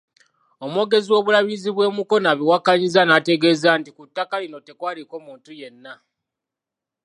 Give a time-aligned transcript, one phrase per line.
[0.65, 5.93] Omwogezi w'Obulabirizi bw'e Mukono abiwakanyizza n'ategeeza nti ku ettaka lino tekwaliko muntu yenna.